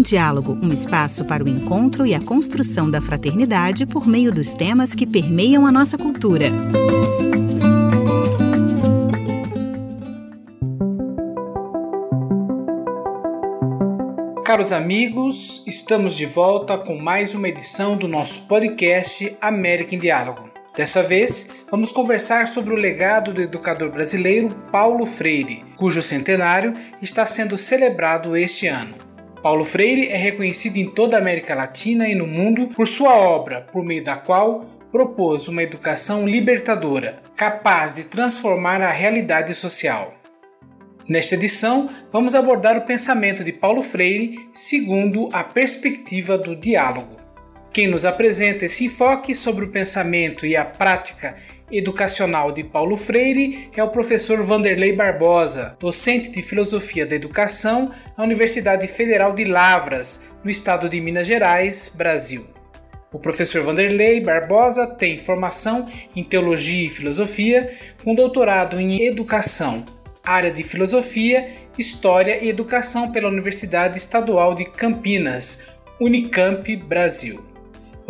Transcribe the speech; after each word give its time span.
em 0.00 0.02
Diálogo, 0.02 0.58
um 0.62 0.72
espaço 0.72 1.26
para 1.26 1.44
o 1.44 1.48
encontro 1.48 2.06
e 2.06 2.14
a 2.14 2.20
construção 2.20 2.90
da 2.90 3.02
fraternidade 3.02 3.84
por 3.84 4.06
meio 4.06 4.32
dos 4.32 4.50
temas 4.54 4.94
que 4.94 5.06
permeiam 5.06 5.66
a 5.66 5.70
nossa 5.70 5.98
cultura. 5.98 6.46
Caros 14.42 14.72
amigos, 14.72 15.62
estamos 15.66 16.16
de 16.16 16.24
volta 16.24 16.78
com 16.78 16.98
mais 16.98 17.34
uma 17.34 17.48
edição 17.48 17.94
do 17.94 18.08
nosso 18.08 18.46
podcast 18.46 19.36
América 19.38 19.94
em 19.94 19.98
Diálogo. 19.98 20.48
Dessa 20.74 21.02
vez, 21.02 21.50
vamos 21.70 21.92
conversar 21.92 22.46
sobre 22.46 22.72
o 22.72 22.76
legado 22.76 23.34
do 23.34 23.42
educador 23.42 23.90
brasileiro 23.90 24.48
Paulo 24.72 25.04
Freire, 25.04 25.62
cujo 25.76 26.00
centenário 26.00 26.72
está 27.02 27.26
sendo 27.26 27.58
celebrado 27.58 28.34
este 28.34 28.66
ano. 28.66 29.09
Paulo 29.42 29.64
Freire 29.64 30.08
é 30.08 30.18
reconhecido 30.18 30.76
em 30.76 30.86
toda 30.86 31.16
a 31.16 31.18
América 31.18 31.54
Latina 31.54 32.06
e 32.06 32.14
no 32.14 32.26
mundo 32.26 32.68
por 32.68 32.86
sua 32.86 33.14
obra, 33.14 33.62
por 33.72 33.82
meio 33.82 34.04
da 34.04 34.16
qual 34.16 34.66
propôs 34.92 35.48
uma 35.48 35.62
educação 35.62 36.28
libertadora, 36.28 37.22
capaz 37.36 37.96
de 37.96 38.04
transformar 38.04 38.82
a 38.82 38.90
realidade 38.90 39.54
social. 39.54 40.14
Nesta 41.08 41.36
edição, 41.36 41.88
vamos 42.12 42.34
abordar 42.34 42.76
o 42.76 42.84
pensamento 42.84 43.42
de 43.42 43.52
Paulo 43.52 43.82
Freire 43.82 44.48
segundo 44.52 45.28
a 45.32 45.42
perspectiva 45.42 46.36
do 46.36 46.54
diálogo. 46.54 47.19
Quem 47.72 47.86
nos 47.86 48.04
apresenta 48.04 48.64
esse 48.64 48.86
enfoque 48.86 49.34
sobre 49.34 49.64
o 49.64 49.70
pensamento 49.70 50.44
e 50.44 50.56
a 50.56 50.64
prática 50.64 51.36
educacional 51.70 52.50
de 52.50 52.64
Paulo 52.64 52.96
Freire 52.96 53.70
é 53.76 53.82
o 53.82 53.90
professor 53.90 54.42
Vanderlei 54.42 54.92
Barbosa, 54.92 55.76
docente 55.78 56.30
de 56.30 56.42
Filosofia 56.42 57.06
da 57.06 57.14
Educação 57.14 57.92
na 58.18 58.24
Universidade 58.24 58.88
Federal 58.88 59.32
de 59.32 59.44
Lavras, 59.44 60.24
no 60.42 60.50
estado 60.50 60.88
de 60.88 61.00
Minas 61.00 61.28
Gerais, 61.28 61.88
Brasil. 61.94 62.44
O 63.12 63.20
professor 63.20 63.62
Vanderlei 63.62 64.20
Barbosa 64.20 64.86
tem 64.86 65.16
formação 65.16 65.88
em 66.14 66.24
Teologia 66.24 66.86
e 66.86 66.90
Filosofia, 66.90 67.72
com 68.02 68.14
doutorado 68.16 68.80
em 68.80 69.06
Educação 69.06 69.84
área 70.24 70.50
de 70.50 70.62
Filosofia, 70.62 71.48
História 71.78 72.42
e 72.42 72.48
Educação 72.48 73.10
pela 73.10 73.28
Universidade 73.28 73.96
Estadual 73.96 74.54
de 74.54 74.64
Campinas, 74.64 75.62
Unicamp, 75.98 76.76
Brasil. 76.76 77.49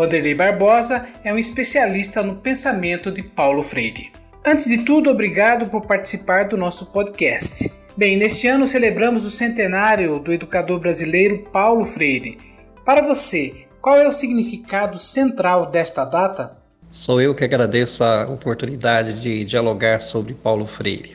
Vanderlei 0.01 0.35
Barbosa 0.35 1.07
é 1.23 1.31
um 1.31 1.37
especialista 1.37 2.23
no 2.23 2.37
pensamento 2.37 3.13
de 3.13 3.23
Paulo 3.23 3.63
Freire. 3.63 4.11
Antes 4.43 4.65
de 4.65 4.79
tudo, 4.79 5.11
obrigado 5.11 5.69
por 5.69 5.83
participar 5.83 6.49
do 6.49 6.57
nosso 6.57 6.87
podcast. 6.87 7.71
Bem, 7.95 8.17
neste 8.17 8.49
ano 8.49 8.67
celebramos 8.67 9.27
o 9.27 9.31
centenário 9.31 10.19
do 10.19 10.33
educador 10.33 10.81
brasileiro 10.81 11.41
Paulo 11.53 11.85
Freire. 11.85 12.39
Para 12.83 13.03
você, 13.03 13.67
qual 13.79 13.99
é 13.99 14.09
o 14.09 14.13
significado 14.13 14.99
central 14.99 15.67
desta 15.67 16.07
data? 16.07 16.57
Sou 16.91 17.21
eu 17.21 17.35
que 17.35 17.45
agradeço 17.45 18.03
a 18.03 18.23
oportunidade 18.23 19.21
de 19.21 19.45
dialogar 19.45 20.01
sobre 20.01 20.33
Paulo 20.33 20.65
Freire. 20.65 21.15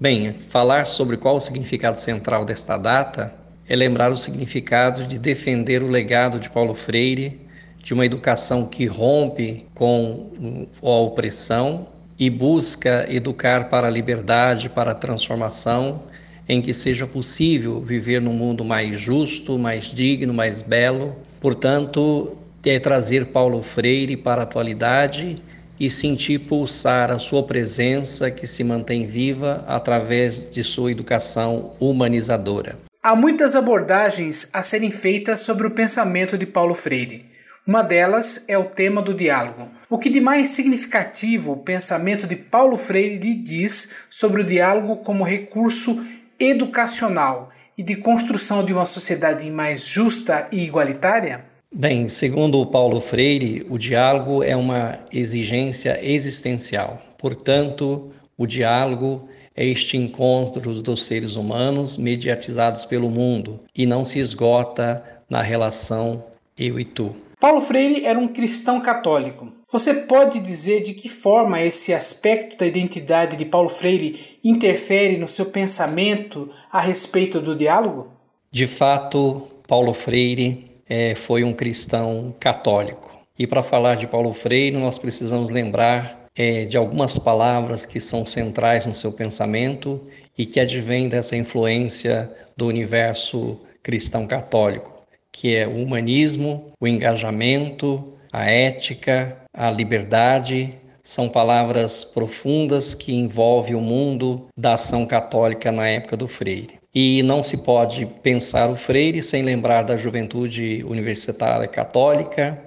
Bem, 0.00 0.32
falar 0.32 0.84
sobre 0.84 1.16
qual 1.16 1.36
o 1.36 1.40
significado 1.40 2.00
central 2.00 2.44
desta 2.44 2.76
data 2.76 3.32
é 3.68 3.76
lembrar 3.76 4.10
o 4.10 4.18
significado 4.18 5.06
de 5.06 5.16
defender 5.16 5.80
o 5.80 5.86
legado 5.86 6.40
de 6.40 6.50
Paulo 6.50 6.74
Freire, 6.74 7.39
de 7.82 7.94
uma 7.94 8.04
educação 8.04 8.64
que 8.64 8.86
rompe 8.86 9.66
com 9.74 10.66
a 10.82 10.90
opressão 10.90 11.88
e 12.18 12.28
busca 12.28 13.06
educar 13.08 13.68
para 13.70 13.86
a 13.86 13.90
liberdade, 13.90 14.68
para 14.68 14.90
a 14.90 14.94
transformação, 14.94 16.02
em 16.48 16.60
que 16.60 16.74
seja 16.74 17.06
possível 17.06 17.80
viver 17.80 18.20
num 18.20 18.32
mundo 18.32 18.64
mais 18.64 19.00
justo, 19.00 19.58
mais 19.58 19.84
digno, 19.86 20.34
mais 20.34 20.60
belo. 20.60 21.16
Portanto, 21.40 22.36
é 22.64 22.78
trazer 22.78 23.26
Paulo 23.26 23.62
Freire 23.62 24.16
para 24.16 24.42
a 24.42 24.44
atualidade 24.44 25.42
e 25.78 25.88
sentir 25.88 26.40
pulsar 26.40 27.10
a 27.10 27.18
sua 27.18 27.42
presença 27.42 28.30
que 28.30 28.46
se 28.46 28.62
mantém 28.62 29.06
viva 29.06 29.64
através 29.66 30.50
de 30.50 30.62
sua 30.62 30.92
educação 30.92 31.72
humanizadora. 31.80 32.76
Há 33.02 33.16
muitas 33.16 33.56
abordagens 33.56 34.50
a 34.52 34.62
serem 34.62 34.90
feitas 34.90 35.40
sobre 35.40 35.66
o 35.66 35.70
pensamento 35.70 36.36
de 36.36 36.44
Paulo 36.44 36.74
Freire. 36.74 37.29
Uma 37.70 37.84
delas 37.84 38.44
é 38.48 38.58
o 38.58 38.64
tema 38.64 39.00
do 39.00 39.14
diálogo. 39.14 39.70
O 39.88 39.96
que 39.96 40.10
de 40.10 40.20
mais 40.20 40.50
significativo 40.50 41.52
o 41.52 41.56
pensamento 41.56 42.26
de 42.26 42.34
Paulo 42.34 42.76
Freire 42.76 43.16
lhe 43.16 43.32
diz 43.32 43.94
sobre 44.10 44.42
o 44.42 44.44
diálogo 44.44 44.96
como 44.96 45.22
recurso 45.22 46.04
educacional 46.36 47.50
e 47.78 47.82
de 47.84 47.94
construção 47.94 48.64
de 48.64 48.72
uma 48.72 48.84
sociedade 48.84 49.48
mais 49.52 49.86
justa 49.86 50.48
e 50.50 50.64
igualitária? 50.64 51.44
Bem, 51.72 52.08
segundo 52.08 52.66
Paulo 52.66 53.00
Freire, 53.00 53.64
o 53.70 53.78
diálogo 53.78 54.42
é 54.42 54.56
uma 54.56 54.98
exigência 55.12 55.96
existencial. 56.04 57.00
Portanto, 57.16 58.10
o 58.36 58.48
diálogo 58.48 59.28
é 59.54 59.64
este 59.64 59.96
encontro 59.96 60.82
dos 60.82 61.06
seres 61.06 61.36
humanos 61.36 61.96
mediatizados 61.96 62.84
pelo 62.84 63.08
mundo 63.08 63.60
e 63.72 63.86
não 63.86 64.04
se 64.04 64.18
esgota 64.18 65.04
na 65.30 65.40
relação 65.40 66.24
eu 66.58 66.80
e 66.80 66.84
tu. 66.84 67.14
Paulo 67.40 67.62
Freire 67.62 68.04
era 68.04 68.18
um 68.18 68.28
cristão 68.28 68.82
católico. 68.82 69.50
Você 69.72 69.94
pode 69.94 70.40
dizer 70.40 70.82
de 70.82 70.92
que 70.92 71.08
forma 71.08 71.58
esse 71.62 71.94
aspecto 71.94 72.58
da 72.58 72.66
identidade 72.66 73.34
de 73.34 73.46
Paulo 73.46 73.70
Freire 73.70 74.38
interfere 74.44 75.16
no 75.16 75.26
seu 75.26 75.46
pensamento 75.46 76.50
a 76.70 76.82
respeito 76.82 77.40
do 77.40 77.56
diálogo? 77.56 78.08
De 78.52 78.66
fato, 78.66 79.48
Paulo 79.66 79.94
Freire 79.94 80.70
é, 80.86 81.14
foi 81.14 81.42
um 81.42 81.54
cristão 81.54 82.34
católico. 82.38 83.18
E 83.38 83.46
para 83.46 83.62
falar 83.62 83.94
de 83.94 84.06
Paulo 84.06 84.34
Freire, 84.34 84.76
nós 84.76 84.98
precisamos 84.98 85.48
lembrar 85.48 86.26
é, 86.36 86.66
de 86.66 86.76
algumas 86.76 87.18
palavras 87.18 87.86
que 87.86 88.00
são 88.00 88.26
centrais 88.26 88.84
no 88.84 88.92
seu 88.92 89.12
pensamento 89.12 89.98
e 90.36 90.44
que 90.44 90.60
advêm 90.60 91.08
dessa 91.08 91.34
influência 91.34 92.30
do 92.54 92.66
universo 92.66 93.58
cristão 93.82 94.26
católico, 94.26 94.99
que 95.32 95.56
é 95.56 95.66
o 95.66 95.76
humanismo, 95.76 96.72
o 96.80 96.86
engajamento, 96.86 98.14
a 98.32 98.44
ética, 98.50 99.36
a 99.52 99.70
liberdade. 99.70 100.74
São 101.02 101.28
palavras 101.28 102.04
profundas 102.04 102.94
que 102.94 103.12
envolvem 103.12 103.74
o 103.74 103.80
mundo 103.80 104.46
da 104.56 104.74
ação 104.74 105.06
católica 105.06 105.72
na 105.72 105.88
época 105.88 106.16
do 106.16 106.28
Freire. 106.28 106.78
E 106.94 107.22
não 107.22 107.42
se 107.42 107.56
pode 107.56 108.04
pensar 108.22 108.68
o 108.68 108.76
Freire 108.76 109.22
sem 109.22 109.42
lembrar 109.42 109.82
da 109.82 109.96
juventude 109.96 110.84
universitária 110.86 111.66
católica 111.66 112.60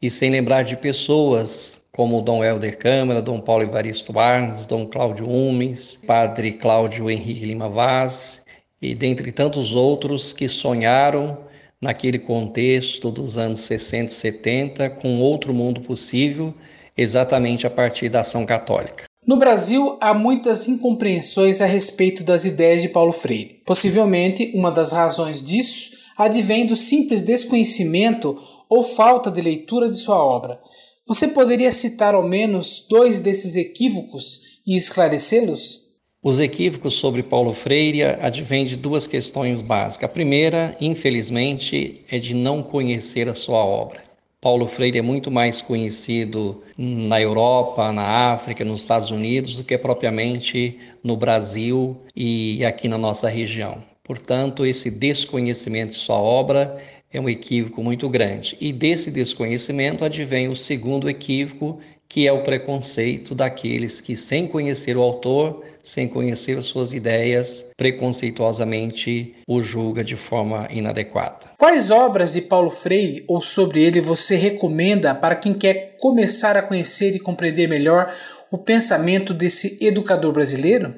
e 0.00 0.10
sem 0.10 0.30
lembrar 0.30 0.62
de 0.62 0.76
pessoas 0.76 1.80
como 1.92 2.20
Dom 2.20 2.44
Helder 2.44 2.76
Câmara, 2.76 3.22
Dom 3.22 3.40
Paulo 3.40 3.62
Evaristo 3.62 4.18
Arnes, 4.18 4.66
Dom 4.66 4.86
Cláudio 4.86 5.28
Umes, 5.28 5.98
Padre 6.06 6.52
Cláudio 6.52 7.10
Henrique 7.10 7.46
Lima 7.46 7.68
Vaz 7.68 8.42
e 8.82 8.94
dentre 8.94 9.32
tantos 9.32 9.74
outros 9.74 10.32
que 10.32 10.48
sonharam 10.48 11.38
naquele 11.86 12.18
contexto 12.18 13.12
dos 13.12 13.38
anos 13.38 13.60
60 13.60 14.12
e 14.12 14.14
70 14.14 14.90
com 14.90 15.20
outro 15.20 15.54
mundo 15.54 15.80
possível, 15.80 16.52
exatamente 16.96 17.66
a 17.66 17.70
partir 17.70 18.08
da 18.08 18.20
ação 18.20 18.44
católica. 18.44 19.04
No 19.24 19.38
Brasil, 19.38 19.96
há 20.00 20.12
muitas 20.12 20.68
incompreensões 20.68 21.60
a 21.60 21.66
respeito 21.66 22.24
das 22.24 22.44
ideias 22.44 22.82
de 22.82 22.88
Paulo 22.88 23.12
Freire. 23.12 23.62
Possivelmente, 23.64 24.50
uma 24.54 24.70
das 24.70 24.92
razões 24.92 25.42
disso 25.42 25.96
advém 26.16 26.66
do 26.66 26.74
simples 26.74 27.22
desconhecimento 27.22 28.36
ou 28.68 28.82
falta 28.82 29.30
de 29.30 29.40
leitura 29.40 29.88
de 29.88 29.96
sua 29.96 30.22
obra. 30.22 30.58
Você 31.06 31.28
poderia 31.28 31.70
citar 31.70 32.14
ao 32.14 32.26
menos 32.26 32.84
dois 32.88 33.20
desses 33.20 33.54
equívocos 33.54 34.60
e 34.66 34.76
esclarecê-los? 34.76 35.85
Os 36.26 36.40
equívocos 36.40 36.94
sobre 36.94 37.22
Paulo 37.22 37.52
Freire 37.52 38.02
advêm 38.02 38.66
de 38.66 38.74
duas 38.76 39.06
questões 39.06 39.60
básicas. 39.60 40.10
A 40.10 40.12
primeira, 40.12 40.76
infelizmente, 40.80 42.00
é 42.10 42.18
de 42.18 42.34
não 42.34 42.64
conhecer 42.64 43.28
a 43.28 43.34
sua 43.34 43.64
obra. 43.64 44.02
Paulo 44.40 44.66
Freire 44.66 44.98
é 44.98 45.02
muito 45.02 45.30
mais 45.30 45.62
conhecido 45.62 46.64
na 46.76 47.20
Europa, 47.20 47.92
na 47.92 48.32
África, 48.32 48.64
nos 48.64 48.80
Estados 48.80 49.12
Unidos 49.12 49.56
do 49.56 49.62
que 49.62 49.78
propriamente 49.78 50.76
no 51.00 51.16
Brasil 51.16 51.96
e 52.16 52.64
aqui 52.64 52.88
na 52.88 52.98
nossa 52.98 53.28
região. 53.28 53.78
Portanto, 54.02 54.66
esse 54.66 54.90
desconhecimento 54.90 55.90
de 55.90 55.98
sua 55.98 56.18
obra 56.18 56.76
é 57.12 57.20
um 57.20 57.28
equívoco 57.28 57.84
muito 57.84 58.08
grande. 58.08 58.56
E 58.60 58.72
desse 58.72 59.12
desconhecimento 59.12 60.04
advém 60.04 60.48
o 60.48 60.56
segundo 60.56 61.08
equívoco, 61.08 61.78
que 62.08 62.26
é 62.26 62.32
o 62.32 62.42
preconceito 62.42 63.34
daqueles 63.34 64.00
que, 64.00 64.16
sem 64.16 64.46
conhecer 64.46 64.96
o 64.96 65.02
autor, 65.02 65.64
sem 65.82 66.08
conhecer 66.08 66.60
suas 66.62 66.92
ideias, 66.92 67.64
preconceituosamente 67.76 69.34
o 69.46 69.62
julga 69.62 70.02
de 70.02 70.16
forma 70.16 70.68
inadequada. 70.70 71.52
Quais 71.58 71.90
obras 71.90 72.32
de 72.32 72.40
Paulo 72.40 72.70
Freire 72.70 73.24
ou 73.28 73.40
sobre 73.40 73.82
ele 73.82 74.00
você 74.00 74.36
recomenda 74.36 75.14
para 75.14 75.36
quem 75.36 75.54
quer 75.54 75.96
começar 76.00 76.56
a 76.56 76.62
conhecer 76.62 77.14
e 77.14 77.20
compreender 77.20 77.68
melhor 77.68 78.12
o 78.50 78.58
pensamento 78.58 79.34
desse 79.34 79.78
educador 79.80 80.32
brasileiro? 80.32 80.94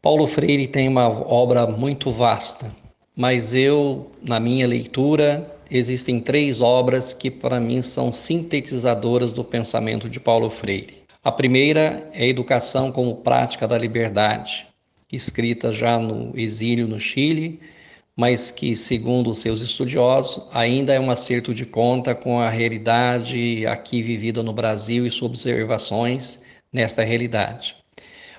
Paulo 0.00 0.26
Freire 0.26 0.66
tem 0.66 0.88
uma 0.88 1.08
obra 1.08 1.66
muito 1.66 2.10
vasta 2.10 2.70
mas 3.16 3.54
eu, 3.54 4.10
na 4.22 4.38
minha 4.38 4.66
leitura, 4.66 5.55
existem 5.70 6.20
três 6.20 6.60
obras 6.60 7.12
que 7.12 7.30
para 7.30 7.60
mim 7.60 7.82
são 7.82 8.12
sintetizadoras 8.12 9.32
do 9.32 9.44
pensamento 9.44 10.08
de 10.08 10.20
Paulo 10.20 10.48
Freire. 10.50 11.02
A 11.22 11.32
primeira 11.32 12.08
é 12.12 12.26
Educação 12.26 12.92
como 12.92 13.16
Prática 13.16 13.66
da 13.66 13.76
Liberdade, 13.76 14.66
escrita 15.12 15.72
já 15.72 15.98
no 15.98 16.32
exílio 16.38 16.86
no 16.86 17.00
Chile, 17.00 17.60
mas 18.16 18.50
que, 18.50 18.74
segundo 18.74 19.34
seus 19.34 19.60
estudiosos, 19.60 20.48
ainda 20.52 20.94
é 20.94 21.00
um 21.00 21.10
acerto 21.10 21.52
de 21.52 21.66
conta 21.66 22.14
com 22.14 22.40
a 22.40 22.48
realidade 22.48 23.66
aqui 23.66 24.02
vivida 24.02 24.42
no 24.42 24.52
Brasil 24.52 25.06
e 25.06 25.10
suas 25.10 25.32
observações 25.32 26.40
nesta 26.72 27.02
realidade. 27.02 27.76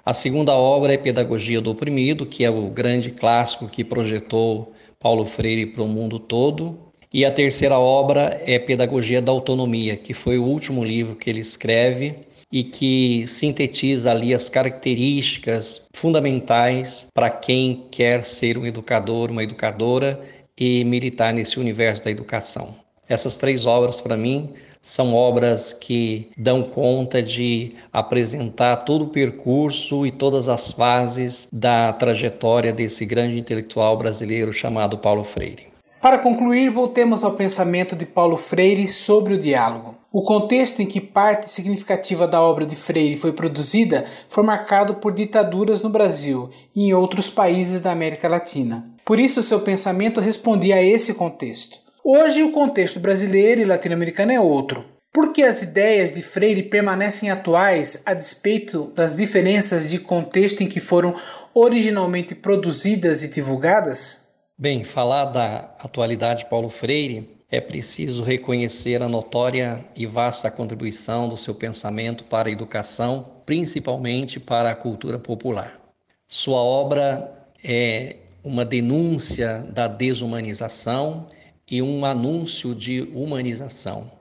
A 0.04 0.14
segunda 0.14 0.56
obra 0.56 0.94
é 0.94 0.98
Pedagogia 0.98 1.60
do 1.60 1.72
Oprimido, 1.72 2.26
que 2.26 2.46
é 2.46 2.50
o 2.50 2.70
grande 2.70 3.12
clássico 3.12 3.68
que 3.68 3.84
projetou 3.84 4.74
Paulo 5.00 5.26
Freire 5.26 5.66
para 5.66 5.84
o 5.84 5.88
mundo 5.88 6.18
todo. 6.18 6.87
E 7.14 7.24
a 7.24 7.32
terceira 7.32 7.80
obra 7.80 8.42
é 8.46 8.60
Pedagogia 8.60 9.22
da 9.22 9.32
Autonomia, 9.32 9.96
que 9.96 10.14
foi 10.14 10.38
o 10.38 10.44
último 10.44 10.84
livro 10.84 11.16
que 11.16 11.30
ele 11.30 11.40
escreve 11.40 12.16
e 12.52 12.64
que 12.64 13.26
sintetiza 13.28 14.12
ali 14.12 14.34
as 14.34 14.50
características 14.50 15.88
fundamentais 15.94 17.08
para 17.14 17.30
quem 17.30 17.86
quer 17.90 18.26
ser 18.26 18.58
um 18.58 18.66
educador, 18.66 19.32
uma 19.32 19.44
educadora 19.44 20.20
e 20.58 20.84
militar 20.84 21.34
nesse 21.34 21.60
universo 21.60 22.04
da 22.04 22.12
educação. 22.12 22.76
Essas 23.08 23.38
três 23.38 23.66
obras, 23.66 24.02
para 24.02 24.18
mim, 24.18 24.50
são 24.82 25.14
obras 25.14 25.72
que 25.72 26.30
dão 26.38 26.62
conta 26.62 27.24
de 27.24 27.74
apresentar 27.92 28.78
todo 28.78 29.06
o 29.06 29.10
percurso 29.10 30.06
e 30.06 30.12
todas 30.12 30.50
as 30.50 30.74
fases 30.74 31.48
da 31.54 31.94
trajetória 31.94 32.74
desse 32.74 33.06
grande 33.06 33.40
intelectual 33.40 33.98
brasileiro 33.98 34.52
chamado 34.52 34.98
Paulo 34.98 35.24
Freire. 35.24 35.77
Para 36.08 36.20
concluir, 36.20 36.70
voltemos 36.70 37.26
ao 37.26 37.34
pensamento 37.34 37.94
de 37.94 38.06
Paulo 38.06 38.38
Freire 38.38 38.88
sobre 38.88 39.34
o 39.34 39.38
diálogo. 39.38 39.98
O 40.10 40.22
contexto 40.22 40.82
em 40.82 40.86
que 40.86 41.02
parte 41.02 41.52
significativa 41.52 42.26
da 42.26 42.42
obra 42.42 42.66
de 42.66 42.78
Freire 42.78 43.18
foi 43.18 43.34
produzida 43.34 44.06
foi 44.30 44.42
marcado 44.42 44.96
por 44.96 45.12
ditaduras 45.14 45.82
no 45.82 45.90
Brasil 45.90 46.50
e 46.74 46.84
em 46.84 46.94
outros 46.94 47.30
países 47.30 47.82
da 47.82 47.92
América 47.92 48.30
Latina. 48.30 48.90
Por 49.04 49.20
isso, 49.20 49.44
seu 49.44 49.60
pensamento 49.60 50.22
respondia 50.22 50.76
a 50.76 50.82
esse 50.82 51.14
contexto. 51.14 51.78
Hoje, 52.02 52.42
o 52.42 52.54
contexto 52.54 53.02
brasileiro 53.02 53.60
e 53.60 53.66
latino-americano 53.66 54.32
é 54.32 54.40
outro. 54.40 54.86
Por 55.12 55.34
que 55.34 55.44
as 55.44 55.62
ideias 55.62 56.14
de 56.14 56.22
Freire 56.22 56.64
permanecem 56.64 57.30
atuais 57.30 58.02
a 58.06 58.14
despeito 58.14 58.94
das 58.96 59.14
diferenças 59.14 59.90
de 59.90 60.00
contexto 60.00 60.64
em 60.64 60.68
que 60.68 60.80
foram 60.80 61.14
originalmente 61.54 62.34
produzidas 62.34 63.24
e 63.24 63.28
divulgadas? 63.28 64.27
Bem, 64.60 64.84
falar 64.84 65.26
da 65.26 65.58
atualidade 65.78 66.40
de 66.40 66.50
Paulo 66.50 66.68
Freire 66.68 67.30
é 67.48 67.62
preciso 67.62 68.24
reconhecer 68.24 69.04
a 69.04 69.08
notória 69.08 69.86
e 69.96 70.08
vasta 70.08 70.50
contribuição 70.50 71.30
do 71.30 71.38
seu 71.38 71.54
pensamento 71.54 72.24
para 72.24 72.50
a 72.50 72.52
educação, 72.52 73.44
principalmente 73.46 74.40
para 74.40 74.72
a 74.72 74.76
cultura 74.76 75.20
popular. 75.20 75.80
Sua 76.26 76.60
obra 76.60 77.48
é 77.64 78.16
uma 78.44 78.66
denúncia 78.66 79.64
da 79.72 79.88
desumanização 79.88 81.28
e 81.70 81.80
um 81.80 82.04
anúncio 82.04 82.74
de 82.74 83.04
humanização. 83.14 84.12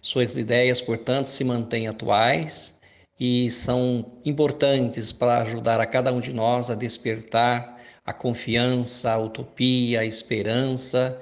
Suas 0.00 0.38
ideias, 0.38 0.80
portanto, 0.80 1.26
se 1.26 1.44
mantêm 1.44 1.86
atuais 1.86 2.80
e 3.20 3.50
são 3.50 4.06
importantes 4.24 5.12
para 5.12 5.42
ajudar 5.42 5.80
a 5.82 5.86
cada 5.86 6.10
um 6.10 6.20
de 6.20 6.32
nós 6.32 6.70
a 6.70 6.74
despertar 6.74 7.81
a 8.04 8.12
confiança, 8.12 9.12
a 9.12 9.18
utopia, 9.18 10.00
a 10.00 10.04
esperança 10.04 11.18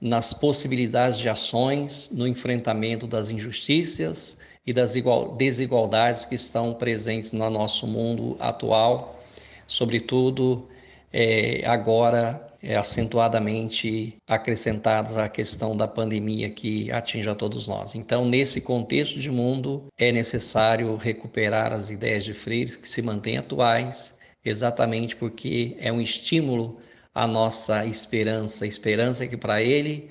nas 0.00 0.32
possibilidades 0.32 1.18
de 1.18 1.28
ações 1.28 2.08
no 2.10 2.26
enfrentamento 2.26 3.06
das 3.06 3.28
injustiças 3.28 4.38
e 4.66 4.72
das 4.72 4.94
desigualdades 5.36 6.24
que 6.24 6.34
estão 6.34 6.72
presentes 6.72 7.32
no 7.32 7.50
nosso 7.50 7.86
mundo 7.86 8.36
atual, 8.40 9.20
sobretudo 9.66 10.68
é, 11.12 11.66
agora 11.66 12.50
é, 12.62 12.76
acentuadamente 12.76 14.16
acrescentadas 14.26 15.16
à 15.18 15.28
questão 15.28 15.76
da 15.76 15.88
pandemia 15.88 16.48
que 16.50 16.90
atinge 16.92 17.28
a 17.28 17.34
todos 17.34 17.66
nós. 17.66 17.94
Então, 17.94 18.24
nesse 18.24 18.60
contexto 18.60 19.18
de 19.18 19.30
mundo, 19.30 19.84
é 19.98 20.12
necessário 20.12 20.94
recuperar 20.96 21.72
as 21.72 21.90
ideias 21.90 22.24
de 22.24 22.34
Freire 22.34 22.78
que 22.78 22.88
se 22.88 23.02
mantêm 23.02 23.38
atuais, 23.38 24.14
exatamente 24.44 25.16
porque 25.16 25.76
é 25.80 25.92
um 25.92 26.00
estímulo 26.00 26.80
à 27.14 27.26
nossa 27.26 27.84
esperança. 27.84 28.66
Esperança 28.66 29.26
que 29.26 29.36
para 29.36 29.62
ele 29.62 30.10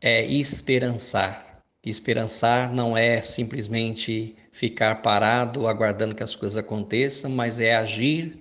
é 0.00 0.24
esperançar. 0.26 1.62
Esperançar 1.84 2.72
não 2.72 2.96
é 2.96 3.20
simplesmente 3.20 4.36
ficar 4.52 4.96
parado 4.96 5.66
aguardando 5.66 6.14
que 6.14 6.22
as 6.22 6.34
coisas 6.34 6.56
aconteçam, 6.56 7.30
mas 7.30 7.60
é 7.60 7.76
agir 7.76 8.38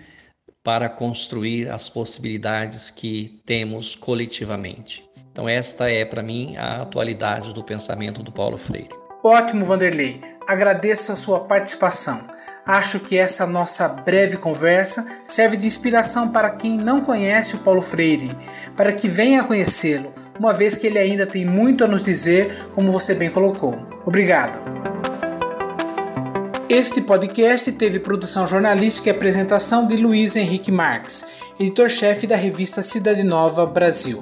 para 0.63 0.89
construir 0.89 1.69
as 1.69 1.87
possibilidades 1.87 2.89
que 2.89 3.41
temos 3.45 3.95
coletivamente. 3.95 5.07
Então, 5.31 5.47
esta 5.47 5.89
é, 5.89 6.03
para 6.03 6.23
mim, 6.23 6.57
a 6.57 6.81
atualidade 6.81 7.53
do 7.53 7.63
pensamento 7.63 8.23
do 8.23 8.31
Paulo 8.31 8.57
Freire. 8.57 9.06
Ótimo, 9.23 9.65
Vanderlei. 9.65 10.21
Agradeço 10.47 11.11
a 11.11 11.15
sua 11.15 11.41
participação. 11.41 12.21
Acho 12.65 12.99
que 12.99 13.17
essa 13.17 13.45
nossa 13.45 13.87
breve 13.87 14.35
conversa 14.35 15.07
serve 15.23 15.55
de 15.55 15.65
inspiração 15.65 16.29
para 16.29 16.49
quem 16.49 16.77
não 16.77 16.99
conhece 16.99 17.55
o 17.55 17.59
Paulo 17.59 17.81
Freire, 17.81 18.35
para 18.75 18.91
que 18.91 19.07
venha 19.07 19.41
a 19.41 19.43
conhecê-lo, 19.43 20.13
uma 20.37 20.53
vez 20.53 20.75
que 20.75 20.85
ele 20.85 20.99
ainda 20.99 21.25
tem 21.25 21.45
muito 21.45 21.83
a 21.83 21.87
nos 21.87 22.03
dizer, 22.03 22.67
como 22.73 22.91
você 22.91 23.13
bem 23.13 23.29
colocou. 23.29 23.87
Obrigado. 24.05 24.59
Este 26.69 26.99
podcast 26.99 27.71
teve 27.71 27.99
produção 27.99 28.45
jornalística 28.45 29.07
e 29.07 29.11
apresentação 29.11 29.87
de 29.87 29.95
Luiz 29.95 30.35
Henrique 30.35 30.69
Marques, 30.69 31.25
editor-chefe 31.57 32.27
da 32.27 32.35
revista 32.35 32.81
Cidade 32.81 33.23
Nova 33.23 33.65
Brasil. 33.65 34.21